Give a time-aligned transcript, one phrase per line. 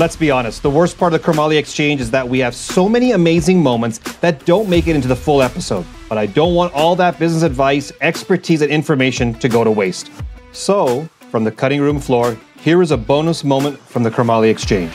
[0.00, 2.88] Let's be honest, the worst part of the Chromoly Exchange is that we have so
[2.88, 5.84] many amazing moments that don't make it into the full episode.
[6.08, 10.10] But I don't want all that business advice, expertise, and information to go to waste.
[10.52, 14.90] So, from the cutting room floor, here is a bonus moment from the Chromoly Exchange.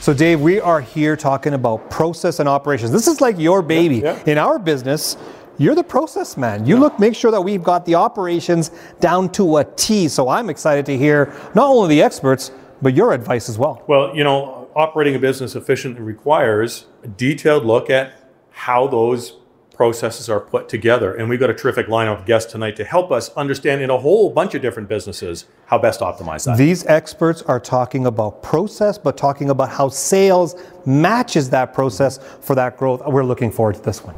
[0.00, 2.92] So, Dave, we are here talking about process and operations.
[2.92, 3.96] This is like your baby.
[3.96, 4.30] Yeah, yeah.
[4.30, 5.16] In our business,
[5.58, 6.64] you're the process man.
[6.64, 10.06] You look, make sure that we've got the operations down to a T.
[10.06, 12.52] So I'm excited to hear not only the experts,
[12.86, 13.82] but your advice as well.
[13.88, 19.32] Well, you know, operating a business efficiently requires a detailed look at how those
[19.74, 21.12] processes are put together.
[21.12, 23.98] And we've got a terrific lineup of guests tonight to help us understand in a
[23.98, 26.58] whole bunch of different businesses how best to optimize that.
[26.58, 32.54] These experts are talking about process, but talking about how sales matches that process for
[32.54, 33.02] that growth.
[33.04, 34.14] We're looking forward to this one.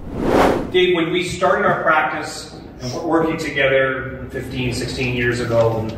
[0.73, 5.88] Dave, when we started our practice and we're working together 15, 16 years ago,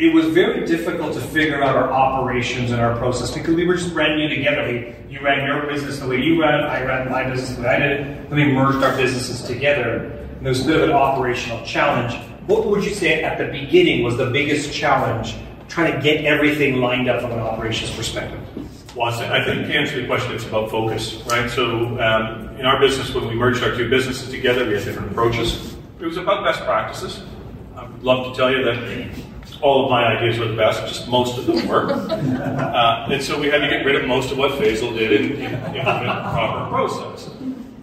[0.00, 3.74] it was very difficult to figure out our operations and our process because we were
[3.74, 4.66] just brand new together.
[4.66, 7.68] We, you ran your business the way you ran I ran my business the way
[7.68, 10.06] I did it, and we merged our businesses together.
[10.38, 12.14] And there was a bit of an operational challenge.
[12.46, 15.36] What would you say at the beginning was the biggest challenge
[15.68, 18.40] trying to get everything lined up from an operations perspective?
[18.96, 21.48] Well, I think to answer the question, it's about focus, right?
[21.50, 25.10] So, um, in our business, when we merged our two businesses together, we had different
[25.10, 25.76] approaches.
[26.00, 27.22] It was about best practices.
[27.76, 28.76] I'd love to tell you that
[29.62, 31.92] all of my ideas were the best, just most of them were.
[31.92, 35.32] Uh, and so we had to get rid of most of what Faisal did and
[35.76, 37.30] implement a proper process.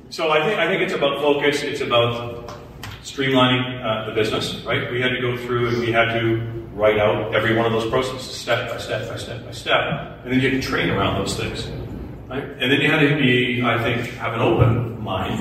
[0.09, 2.47] So I think, I think it's about focus, it's about
[3.03, 4.91] streamlining uh, the business, right?
[4.91, 6.37] We had to go through and we had to
[6.73, 10.21] write out every one of those processes step by step by step by step.
[10.23, 11.67] And then you to train around those things.
[12.27, 12.43] Right?
[12.43, 15.39] And then you had to be, I think, have an open mind,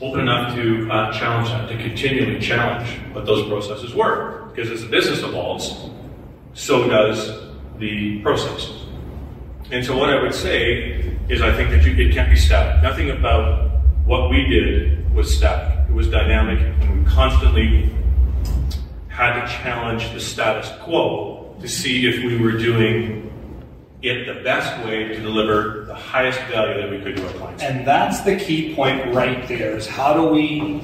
[0.00, 4.48] open enough to uh, challenge that, to continually challenge what those processes were.
[4.54, 5.90] Because as the business evolves,
[6.54, 8.72] so does the process.
[9.70, 12.82] And so what I would say is I think that you, it can't be static.
[12.82, 13.70] Nothing about
[14.04, 15.88] what we did was static.
[15.88, 17.90] It was dynamic, and we constantly
[19.08, 23.25] had to challenge the status quo to see if we were doing
[24.08, 27.62] it the best way to deliver the highest value that we could to our clients.
[27.62, 30.80] And that's the key point right there is how do we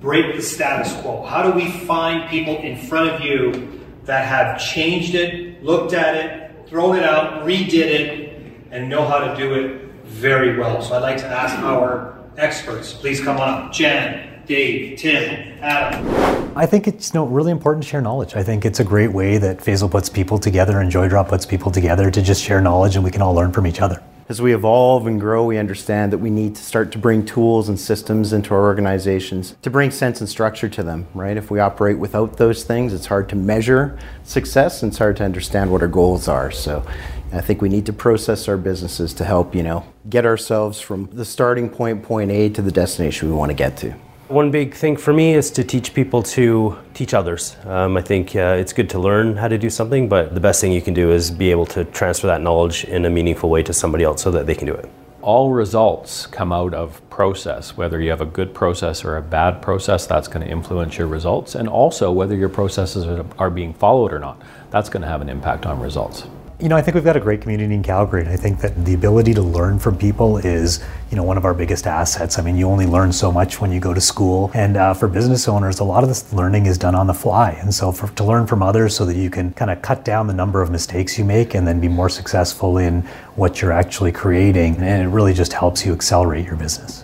[0.00, 1.22] break the status quo?
[1.22, 6.16] How do we find people in front of you that have changed it, looked at
[6.16, 10.82] it, thrown it out, redid it, and know how to do it very well?
[10.82, 13.72] So I'd like to ask our experts, please come on up.
[13.72, 16.56] Jan, Dave, Tim, Adam.
[16.56, 18.36] I think it's you know, really important to share knowledge.
[18.36, 21.70] I think it's a great way that Faisal puts people together and JoyDrop puts people
[21.70, 24.02] together to just share knowledge and we can all learn from each other.
[24.26, 27.68] As we evolve and grow, we understand that we need to start to bring tools
[27.68, 31.36] and systems into our organizations to bring sense and structure to them, right?
[31.36, 35.24] If we operate without those things, it's hard to measure success and it's hard to
[35.24, 36.50] understand what our goals are.
[36.50, 36.86] So
[37.34, 41.10] I think we need to process our businesses to help, you know, get ourselves from
[41.12, 43.94] the starting point, point A, to the destination we want to get to.
[44.28, 47.56] One big thing for me is to teach people to teach others.
[47.66, 50.62] Um, I think uh, it's good to learn how to do something, but the best
[50.62, 53.62] thing you can do is be able to transfer that knowledge in a meaningful way
[53.62, 54.88] to somebody else so that they can do it.
[55.20, 57.76] All results come out of process.
[57.76, 61.06] Whether you have a good process or a bad process, that's going to influence your
[61.06, 61.54] results.
[61.54, 63.04] And also whether your processes
[63.38, 66.26] are being followed or not, that's going to have an impact on results.
[66.60, 68.84] You know, I think we've got a great community in Calgary, and I think that
[68.84, 72.38] the ability to learn from people is, you know, one of our biggest assets.
[72.38, 75.08] I mean, you only learn so much when you go to school, and uh, for
[75.08, 77.50] business owners, a lot of this learning is done on the fly.
[77.60, 80.28] And so, for, to learn from others, so that you can kind of cut down
[80.28, 83.02] the number of mistakes you make, and then be more successful in
[83.34, 87.02] what you're actually creating, and it really just helps you accelerate your business.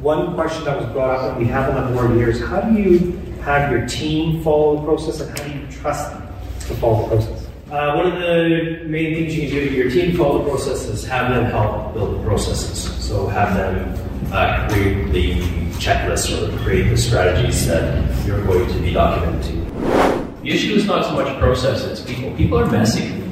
[0.00, 2.74] One question that was brought up that we haven't on board here is how do
[2.74, 6.26] you have your team follow the process, and how do you trust them
[6.62, 7.47] to follow the process?
[7.70, 10.86] Uh, one of the main things you can do to your team follow the process
[10.86, 12.82] is have them help build the processes.
[13.04, 15.34] So have them uh, create the
[15.72, 20.40] checklists or create the strategies that you're going to be documenting.
[20.40, 22.34] The issue is not so much process, it's people.
[22.38, 23.22] People are messy,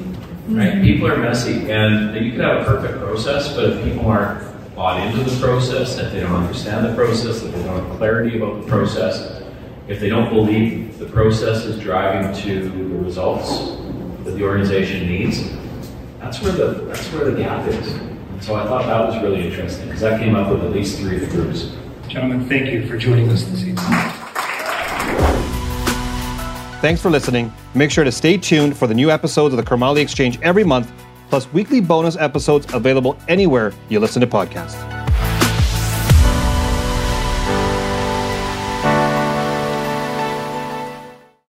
[0.49, 0.83] right?
[0.83, 5.01] People are messy, and you can have a perfect process, but if people aren't bought
[5.01, 8.61] into the process, if they don't understand the process, if they don't have clarity about
[8.61, 9.43] the process,
[9.89, 13.77] if they don't believe the process is driving to the results
[14.27, 15.51] that the organization needs,
[16.19, 17.93] that's where the that's where the gap is.
[17.93, 20.99] And so I thought that was really interesting because that came up with at least
[20.99, 21.73] three of the groups.
[22.09, 23.77] Gentlemen, thank you for joining us this evening.
[26.81, 27.53] Thanks for listening.
[27.75, 30.93] Make sure to stay tuned for the new episodes of the Chromoly Exchange every month,
[31.31, 34.96] plus weekly bonus episodes available anywhere you listen to podcasts.